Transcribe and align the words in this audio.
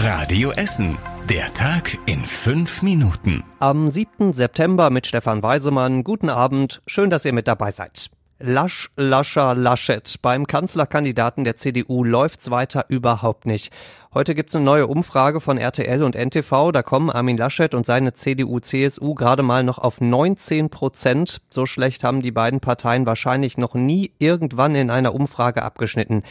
Radio 0.00 0.52
Essen. 0.52 0.96
Der 1.28 1.52
Tag 1.54 1.98
in 2.06 2.20
fünf 2.20 2.82
Minuten. 2.82 3.42
Am 3.58 3.90
7. 3.90 4.32
September 4.32 4.90
mit 4.90 5.08
Stefan 5.08 5.42
Weisemann. 5.42 6.04
Guten 6.04 6.30
Abend. 6.30 6.82
Schön, 6.86 7.10
dass 7.10 7.24
ihr 7.24 7.32
mit 7.32 7.48
dabei 7.48 7.72
seid. 7.72 8.08
Lasch, 8.38 8.90
Lascher, 8.94 9.56
Laschet. 9.56 10.22
Beim 10.22 10.46
Kanzlerkandidaten 10.46 11.42
der 11.42 11.56
CDU 11.56 12.04
läuft's 12.04 12.52
weiter 12.52 12.84
überhaupt 12.88 13.44
nicht. 13.44 13.72
Heute 14.14 14.36
gibt's 14.36 14.54
eine 14.54 14.64
neue 14.64 14.86
Umfrage 14.86 15.40
von 15.40 15.58
RTL 15.58 16.04
und 16.04 16.14
NTV. 16.14 16.70
Da 16.70 16.84
kommen 16.84 17.10
Armin 17.10 17.36
Laschet 17.36 17.74
und 17.74 17.84
seine 17.84 18.14
CDU-CSU 18.14 19.14
gerade 19.14 19.42
mal 19.42 19.64
noch 19.64 19.80
auf 19.80 20.00
19 20.00 20.70
Prozent. 20.70 21.40
So 21.50 21.66
schlecht 21.66 22.04
haben 22.04 22.22
die 22.22 22.30
beiden 22.30 22.60
Parteien 22.60 23.04
wahrscheinlich 23.04 23.58
noch 23.58 23.74
nie 23.74 24.12
irgendwann 24.20 24.76
in 24.76 24.90
einer 24.90 25.12
Umfrage 25.12 25.64
abgeschnitten. 25.64 26.22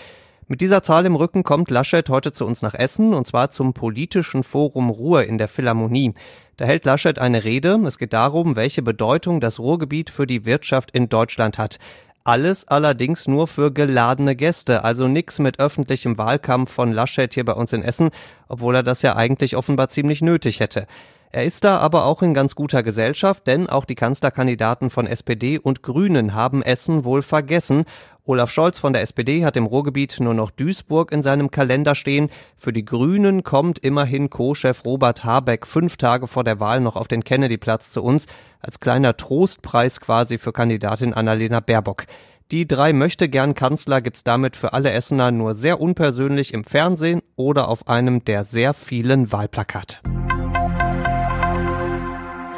Mit 0.49 0.61
dieser 0.61 0.81
Zahl 0.81 1.05
im 1.05 1.17
Rücken 1.17 1.43
kommt 1.43 1.69
Laschet 1.71 2.07
heute 2.07 2.31
zu 2.31 2.45
uns 2.45 2.61
nach 2.61 2.73
Essen 2.73 3.13
und 3.13 3.27
zwar 3.27 3.51
zum 3.51 3.73
politischen 3.73 4.43
Forum 4.43 4.89
Ruhr 4.89 5.25
in 5.25 5.37
der 5.37 5.49
Philharmonie. 5.49 6.13
Da 6.55 6.63
hält 6.63 6.85
Laschet 6.85 7.19
eine 7.19 7.43
Rede. 7.43 7.77
Es 7.85 7.97
geht 7.97 8.13
darum, 8.13 8.55
welche 8.55 8.81
Bedeutung 8.81 9.41
das 9.41 9.59
Ruhrgebiet 9.59 10.09
für 10.09 10.25
die 10.25 10.45
Wirtschaft 10.45 10.91
in 10.91 11.09
Deutschland 11.09 11.57
hat. 11.57 11.79
Alles 12.23 12.65
allerdings 12.65 13.27
nur 13.27 13.47
für 13.47 13.73
geladene 13.73 14.37
Gäste, 14.37 14.85
also 14.85 15.09
nix 15.09 15.39
mit 15.39 15.59
öffentlichem 15.59 16.17
Wahlkampf 16.17 16.71
von 16.71 16.93
Laschet 16.93 17.33
hier 17.33 17.43
bei 17.43 17.53
uns 17.53 17.73
in 17.73 17.83
Essen, 17.83 18.11
obwohl 18.47 18.75
er 18.75 18.83
das 18.83 19.01
ja 19.01 19.17
eigentlich 19.17 19.57
offenbar 19.57 19.89
ziemlich 19.89 20.21
nötig 20.21 20.61
hätte. 20.61 20.87
Er 21.31 21.43
ist 21.43 21.63
da 21.63 21.77
aber 21.79 22.05
auch 22.05 22.21
in 22.21 22.33
ganz 22.33 22.55
guter 22.55 22.83
Gesellschaft, 22.83 23.47
denn 23.47 23.67
auch 23.67 23.85
die 23.85 23.95
Kanzlerkandidaten 23.95 24.89
von 24.89 25.07
SPD 25.07 25.59
und 25.59 25.83
Grünen 25.83 26.33
haben 26.33 26.63
Essen 26.63 27.03
wohl 27.03 27.21
vergessen. 27.21 27.85
Olaf 28.23 28.51
Scholz 28.51 28.77
von 28.77 28.91
der 28.91 29.01
SPD 29.01 29.45
hat 29.45 29.55
im 29.55 29.65
Ruhrgebiet 29.65 30.17
nur 30.19 30.33
noch 30.33 30.51
Duisburg 30.51 31.11
in 31.13 31.23
seinem 31.23 31.49
Kalender 31.49 31.95
stehen. 31.95 32.29
Für 32.57 32.73
die 32.73 32.83
Grünen 32.83 33.43
kommt 33.43 33.79
immerhin 33.79 34.29
Co-Chef 34.29 34.83
Robert 34.85 35.23
Habeck 35.23 35.65
fünf 35.65 35.95
Tage 35.95 36.27
vor 36.27 36.43
der 36.43 36.59
Wahl 36.59 36.81
noch 36.81 36.97
auf 36.97 37.07
den 37.07 37.23
Kennedy-Platz 37.23 37.91
zu 37.91 38.03
uns, 38.03 38.25
als 38.59 38.79
kleiner 38.79 39.15
Trostpreis 39.15 40.01
quasi 40.01 40.37
für 40.37 40.51
Kandidatin 40.51 41.13
Annalena 41.13 41.61
Baerbock. 41.61 42.03
Die 42.51 42.67
drei 42.67 42.93
möchte 42.93 43.27
gern 43.27 43.55
Kanzler 43.55 44.01
gibt's 44.01 44.23
damit 44.23 44.55
für 44.55 44.73
alle 44.73 44.91
Essener 44.91 45.31
nur 45.31 45.53
sehr 45.53 45.81
unpersönlich 45.81 46.53
im 46.53 46.63
Fernsehen 46.63 47.21
oder 47.35 47.67
auf 47.67 47.87
einem 47.87 48.23
der 48.23 48.45
sehr 48.45 48.73
vielen 48.73 49.31
Wahlplakate. 49.31 49.97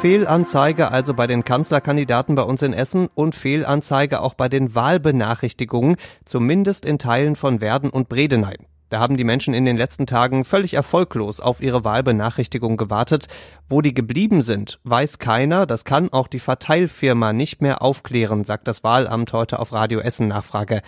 Fehlanzeige 0.00 0.90
also 0.90 1.12
bei 1.12 1.26
den 1.26 1.44
Kanzlerkandidaten 1.44 2.34
bei 2.34 2.42
uns 2.42 2.62
in 2.62 2.72
Essen 2.72 3.08
und 3.14 3.34
Fehlanzeige 3.34 4.22
auch 4.22 4.32
bei 4.32 4.48
den 4.48 4.74
Wahlbenachrichtigungen, 4.74 5.96
zumindest 6.24 6.86
in 6.86 6.98
Teilen 6.98 7.36
von 7.36 7.60
Werden 7.60 7.90
und 7.90 8.08
Bredeney. 8.08 8.56
Da 8.88 8.98
haben 8.98 9.18
die 9.18 9.24
Menschen 9.24 9.52
in 9.52 9.66
den 9.66 9.76
letzten 9.76 10.06
Tagen 10.06 10.46
völlig 10.46 10.72
erfolglos 10.72 11.38
auf 11.38 11.60
ihre 11.60 11.84
Wahlbenachrichtigung 11.84 12.78
gewartet. 12.78 13.26
Wo 13.68 13.82
die 13.82 13.92
geblieben 13.92 14.40
sind, 14.40 14.80
weiß 14.84 15.18
keiner. 15.18 15.66
Das 15.66 15.84
kann 15.84 16.10
auch 16.10 16.28
die 16.28 16.40
Verteilfirma 16.40 17.34
nicht 17.34 17.60
mehr 17.60 17.82
aufklären, 17.82 18.44
sagt 18.44 18.68
das 18.68 18.82
Wahlamt 18.82 19.34
heute 19.34 19.58
auf 19.58 19.74
Radio 19.74 20.00
Essen 20.00 20.28
Nachfrage. 20.28 20.80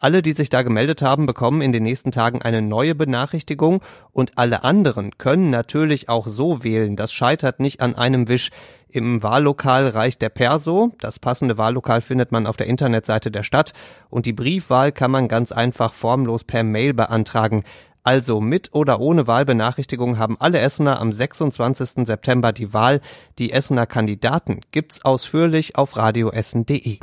Alle, 0.00 0.22
die 0.22 0.32
sich 0.32 0.48
da 0.48 0.62
gemeldet 0.62 1.02
haben, 1.02 1.26
bekommen 1.26 1.60
in 1.60 1.72
den 1.72 1.82
nächsten 1.82 2.12
Tagen 2.12 2.40
eine 2.40 2.62
neue 2.62 2.94
Benachrichtigung 2.94 3.80
und 4.12 4.38
alle 4.38 4.62
anderen 4.62 5.18
können 5.18 5.50
natürlich 5.50 6.08
auch 6.08 6.28
so 6.28 6.62
wählen. 6.62 6.94
Das 6.94 7.12
scheitert 7.12 7.58
nicht 7.58 7.80
an 7.80 7.96
einem 7.96 8.28
Wisch. 8.28 8.50
Im 8.88 9.22
Wahllokal 9.22 9.88
reicht 9.88 10.22
der 10.22 10.28
Perso. 10.28 10.92
Das 11.00 11.18
passende 11.18 11.58
Wahllokal 11.58 12.00
findet 12.00 12.30
man 12.30 12.46
auf 12.46 12.56
der 12.56 12.68
Internetseite 12.68 13.30
der 13.30 13.42
Stadt 13.42 13.72
und 14.08 14.24
die 14.24 14.32
Briefwahl 14.32 14.92
kann 14.92 15.10
man 15.10 15.26
ganz 15.26 15.50
einfach 15.50 15.92
formlos 15.92 16.44
per 16.44 16.62
Mail 16.62 16.94
beantragen. 16.94 17.64
Also 18.04 18.40
mit 18.40 18.70
oder 18.72 19.00
ohne 19.00 19.26
Wahlbenachrichtigung 19.26 20.16
haben 20.16 20.36
alle 20.40 20.60
Essener 20.60 21.00
am 21.00 21.12
26. 21.12 22.06
September 22.06 22.52
die 22.52 22.72
Wahl. 22.72 23.00
Die 23.38 23.52
Essener 23.52 23.86
Kandidaten 23.86 24.60
gibt's 24.70 25.04
ausführlich 25.04 25.76
auf 25.76 25.96
radioessen.de. 25.96 27.00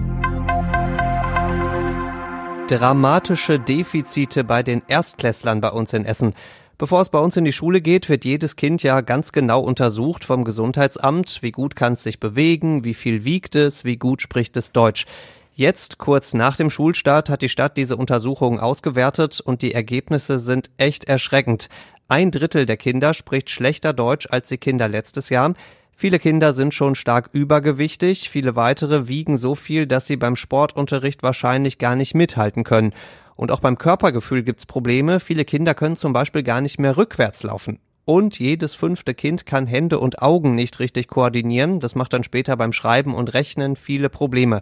Dramatische 2.67 3.59
Defizite 3.59 4.43
bei 4.43 4.63
den 4.63 4.81
Erstklässlern 4.87 5.61
bei 5.61 5.69
uns 5.69 5.93
in 5.93 6.03
Essen. 6.03 6.33
Bevor 6.79 7.01
es 7.01 7.09
bei 7.09 7.19
uns 7.19 7.37
in 7.37 7.45
die 7.45 7.53
Schule 7.53 7.79
geht, 7.79 8.09
wird 8.09 8.25
jedes 8.25 8.55
Kind 8.55 8.81
ja 8.81 9.01
ganz 9.01 9.31
genau 9.31 9.61
untersucht 9.61 10.25
vom 10.25 10.43
Gesundheitsamt. 10.43 11.43
Wie 11.43 11.51
gut 11.51 11.75
kann 11.75 11.93
es 11.93 12.01
sich 12.01 12.19
bewegen? 12.19 12.83
Wie 12.83 12.95
viel 12.95 13.23
wiegt 13.23 13.55
es? 13.55 13.85
Wie 13.85 13.97
gut 13.97 14.23
spricht 14.23 14.57
es 14.57 14.71
Deutsch? 14.71 15.05
Jetzt, 15.53 15.99
kurz 15.99 16.33
nach 16.33 16.57
dem 16.57 16.71
Schulstart, 16.71 17.29
hat 17.29 17.43
die 17.43 17.49
Stadt 17.49 17.77
diese 17.77 17.97
Untersuchungen 17.97 18.59
ausgewertet 18.59 19.41
und 19.41 19.61
die 19.61 19.75
Ergebnisse 19.75 20.39
sind 20.39 20.71
echt 20.77 21.03
erschreckend. 21.03 21.69
Ein 22.07 22.31
Drittel 22.31 22.65
der 22.65 22.77
Kinder 22.77 23.13
spricht 23.13 23.51
schlechter 23.51 23.93
Deutsch 23.93 24.27
als 24.31 24.49
die 24.49 24.57
Kinder 24.57 24.87
letztes 24.87 25.29
Jahr. 25.29 25.53
Viele 25.97 26.19
Kinder 26.19 26.51
sind 26.51 26.73
schon 26.73 26.93
stark 26.93 27.29
übergewichtig, 27.31 28.29
viele 28.29 28.57
weitere 28.57 29.07
wiegen 29.07 29.37
so 29.37 29.55
viel, 29.55 29.87
dass 29.87 30.05
sie 30.05 30.17
beim 30.17 30.35
Sportunterricht 30.35 31.23
wahrscheinlich 31.23 31.77
gar 31.77 31.95
nicht 31.95 32.13
mithalten 32.13 32.65
können. 32.65 32.91
Und 33.37 33.49
auch 33.49 33.61
beim 33.61 33.77
Körpergefühl 33.77 34.43
gibt's 34.43 34.65
Probleme. 34.65 35.21
Viele 35.21 35.45
Kinder 35.45 35.73
können 35.73 35.95
zum 35.95 36.11
Beispiel 36.11 36.43
gar 36.43 36.59
nicht 36.59 36.79
mehr 36.79 36.97
rückwärts 36.97 37.43
laufen. 37.43 37.79
Und 38.03 38.39
jedes 38.39 38.75
fünfte 38.75 39.13
Kind 39.13 39.45
kann 39.45 39.67
Hände 39.67 39.97
und 39.99 40.21
Augen 40.21 40.53
nicht 40.53 40.79
richtig 40.79 41.07
koordinieren. 41.07 41.79
Das 41.79 41.95
macht 41.95 42.11
dann 42.11 42.23
später 42.23 42.57
beim 42.57 42.73
Schreiben 42.73 43.15
und 43.15 43.33
Rechnen 43.33 43.77
viele 43.77 44.09
Probleme. 44.09 44.61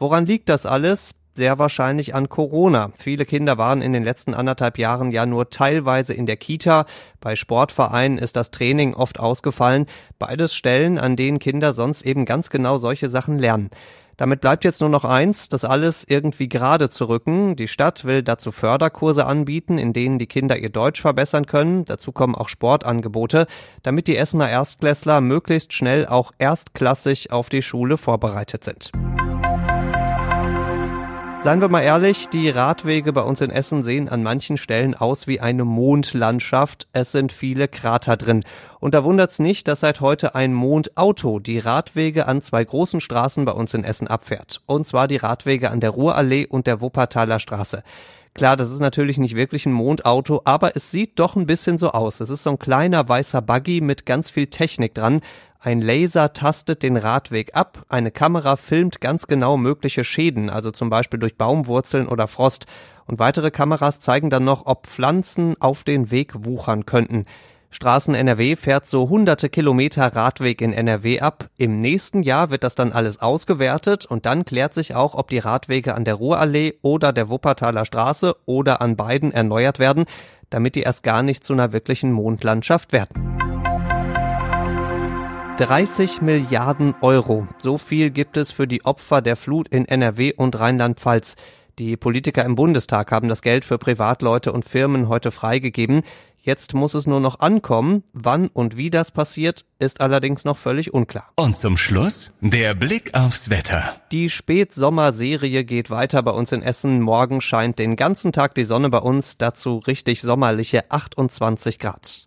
Woran 0.00 0.26
liegt 0.26 0.48
das 0.48 0.66
alles? 0.66 1.12
Sehr 1.34 1.58
wahrscheinlich 1.58 2.14
an 2.14 2.28
Corona. 2.28 2.92
Viele 2.96 3.24
Kinder 3.24 3.58
waren 3.58 3.82
in 3.82 3.92
den 3.92 4.04
letzten 4.04 4.34
anderthalb 4.34 4.78
Jahren 4.78 5.10
ja 5.10 5.26
nur 5.26 5.50
teilweise 5.50 6.14
in 6.14 6.26
der 6.26 6.36
Kita. 6.36 6.86
Bei 7.20 7.36
Sportvereinen 7.36 8.18
ist 8.18 8.36
das 8.36 8.50
Training 8.50 8.94
oft 8.94 9.18
ausgefallen. 9.18 9.86
Beides 10.18 10.54
Stellen, 10.54 10.98
an 10.98 11.16
denen 11.16 11.38
Kinder 11.38 11.72
sonst 11.72 12.02
eben 12.02 12.24
ganz 12.24 12.50
genau 12.50 12.78
solche 12.78 13.08
Sachen 13.08 13.38
lernen. 13.38 13.70
Damit 14.16 14.40
bleibt 14.40 14.64
jetzt 14.64 14.80
nur 14.80 14.90
noch 14.90 15.04
eins, 15.04 15.48
das 15.48 15.64
alles 15.64 16.04
irgendwie 16.06 16.48
gerade 16.48 16.88
zu 16.88 17.06
rücken. 17.08 17.56
Die 17.56 17.66
Stadt 17.66 18.04
will 18.04 18.22
dazu 18.22 18.52
Förderkurse 18.52 19.26
anbieten, 19.26 19.76
in 19.76 19.92
denen 19.92 20.20
die 20.20 20.26
Kinder 20.26 20.56
ihr 20.56 20.70
Deutsch 20.70 21.00
verbessern 21.00 21.46
können. 21.46 21.84
Dazu 21.84 22.12
kommen 22.12 22.36
auch 22.36 22.48
Sportangebote, 22.48 23.46
damit 23.82 24.06
die 24.06 24.16
Essener 24.16 24.48
Erstklässler 24.48 25.20
möglichst 25.20 25.72
schnell 25.72 26.06
auch 26.06 26.32
erstklassig 26.38 27.32
auf 27.32 27.48
die 27.48 27.62
Schule 27.62 27.96
vorbereitet 27.96 28.62
sind. 28.62 28.92
Seien 31.44 31.60
wir 31.60 31.68
mal 31.68 31.82
ehrlich, 31.82 32.30
die 32.30 32.48
Radwege 32.48 33.12
bei 33.12 33.20
uns 33.20 33.42
in 33.42 33.50
Essen 33.50 33.82
sehen 33.82 34.08
an 34.08 34.22
manchen 34.22 34.56
Stellen 34.56 34.94
aus 34.94 35.26
wie 35.26 35.40
eine 35.40 35.66
Mondlandschaft. 35.66 36.88
Es 36.94 37.12
sind 37.12 37.32
viele 37.32 37.68
Krater 37.68 38.16
drin. 38.16 38.44
Und 38.80 38.94
da 38.94 39.04
wundert's 39.04 39.40
nicht, 39.40 39.68
dass 39.68 39.80
seit 39.80 40.00
heute 40.00 40.34
ein 40.34 40.54
Mondauto 40.54 41.40
die 41.40 41.58
Radwege 41.58 42.28
an 42.28 42.40
zwei 42.40 42.64
großen 42.64 43.02
Straßen 43.02 43.44
bei 43.44 43.52
uns 43.52 43.74
in 43.74 43.84
Essen 43.84 44.08
abfährt. 44.08 44.62
Und 44.64 44.86
zwar 44.86 45.06
die 45.06 45.18
Radwege 45.18 45.70
an 45.70 45.80
der 45.80 45.90
Ruhrallee 45.90 46.46
und 46.46 46.66
der 46.66 46.80
Wuppertaler 46.80 47.38
Straße. 47.38 47.82
Klar, 48.32 48.56
das 48.56 48.70
ist 48.70 48.80
natürlich 48.80 49.18
nicht 49.18 49.36
wirklich 49.36 49.66
ein 49.66 49.72
Mondauto, 49.72 50.40
aber 50.46 50.74
es 50.76 50.90
sieht 50.90 51.18
doch 51.18 51.36
ein 51.36 51.46
bisschen 51.46 51.76
so 51.76 51.90
aus. 51.90 52.20
Es 52.20 52.30
ist 52.30 52.42
so 52.42 52.50
ein 52.50 52.58
kleiner 52.58 53.06
weißer 53.06 53.42
Buggy 53.42 53.82
mit 53.82 54.06
ganz 54.06 54.30
viel 54.30 54.46
Technik 54.46 54.94
dran. 54.94 55.20
Ein 55.64 55.80
Laser 55.80 56.34
tastet 56.34 56.82
den 56.82 56.98
Radweg 56.98 57.56
ab, 57.56 57.86
eine 57.88 58.10
Kamera 58.10 58.56
filmt 58.56 59.00
ganz 59.00 59.26
genau 59.26 59.56
mögliche 59.56 60.04
Schäden, 60.04 60.50
also 60.50 60.70
zum 60.70 60.90
Beispiel 60.90 61.18
durch 61.18 61.38
Baumwurzeln 61.38 62.06
oder 62.06 62.28
Frost, 62.28 62.66
und 63.06 63.18
weitere 63.18 63.50
Kameras 63.50 63.98
zeigen 63.98 64.28
dann 64.28 64.44
noch, 64.44 64.66
ob 64.66 64.86
Pflanzen 64.86 65.58
auf 65.60 65.82
den 65.82 66.10
Weg 66.10 66.44
wuchern 66.44 66.84
könnten. 66.84 67.24
Straßen 67.70 68.14
NRW 68.14 68.56
fährt 68.56 68.86
so 68.86 69.08
hunderte 69.08 69.48
Kilometer 69.48 70.14
Radweg 70.14 70.60
in 70.60 70.74
NRW 70.74 71.20
ab. 71.20 71.48
Im 71.56 71.80
nächsten 71.80 72.22
Jahr 72.22 72.50
wird 72.50 72.62
das 72.62 72.74
dann 72.74 72.92
alles 72.92 73.22
ausgewertet 73.22 74.04
und 74.04 74.26
dann 74.26 74.44
klärt 74.44 74.74
sich 74.74 74.94
auch, 74.94 75.14
ob 75.14 75.28
die 75.28 75.38
Radwege 75.38 75.94
an 75.94 76.04
der 76.04 76.16
Ruhrallee 76.16 76.74
oder 76.82 77.10
der 77.14 77.30
Wuppertaler 77.30 77.86
Straße 77.86 78.36
oder 78.44 78.82
an 78.82 78.96
beiden 78.96 79.32
erneuert 79.32 79.78
werden, 79.78 80.04
damit 80.50 80.74
die 80.74 80.82
erst 80.82 81.04
gar 81.04 81.22
nicht 81.22 81.42
zu 81.42 81.54
einer 81.54 81.72
wirklichen 81.72 82.12
Mondlandschaft 82.12 82.92
werden. 82.92 83.43
30 85.56 86.20
Milliarden 86.20 86.96
Euro. 87.00 87.46
So 87.58 87.78
viel 87.78 88.10
gibt 88.10 88.36
es 88.36 88.50
für 88.50 88.66
die 88.66 88.84
Opfer 88.84 89.22
der 89.22 89.36
Flut 89.36 89.68
in 89.68 89.84
NRW 89.84 90.32
und 90.34 90.58
Rheinland-Pfalz. 90.58 91.36
Die 91.78 91.96
Politiker 91.96 92.44
im 92.44 92.56
Bundestag 92.56 93.12
haben 93.12 93.28
das 93.28 93.40
Geld 93.40 93.64
für 93.64 93.78
Privatleute 93.78 94.52
und 94.52 94.64
Firmen 94.64 95.08
heute 95.08 95.30
freigegeben. 95.30 96.02
Jetzt 96.40 96.74
muss 96.74 96.94
es 96.94 97.06
nur 97.06 97.20
noch 97.20 97.38
ankommen. 97.38 98.02
Wann 98.12 98.48
und 98.48 98.76
wie 98.76 98.90
das 98.90 99.12
passiert, 99.12 99.64
ist 99.78 100.00
allerdings 100.00 100.44
noch 100.44 100.58
völlig 100.58 100.92
unklar. 100.92 101.30
Und 101.36 101.56
zum 101.56 101.76
Schluss 101.76 102.32
der 102.40 102.74
Blick 102.74 103.14
aufs 103.14 103.48
Wetter. 103.48 103.94
Die 104.10 104.30
Spätsommerserie 104.30 105.64
geht 105.64 105.88
weiter 105.88 106.24
bei 106.24 106.32
uns 106.32 106.50
in 106.50 106.62
Essen. 106.62 107.00
Morgen 107.00 107.40
scheint 107.40 107.78
den 107.78 107.94
ganzen 107.94 108.32
Tag 108.32 108.56
die 108.56 108.64
Sonne 108.64 108.90
bei 108.90 108.98
uns, 108.98 109.38
dazu 109.38 109.78
richtig 109.78 110.20
sommerliche 110.20 110.90
28 110.90 111.78
Grad. 111.78 112.26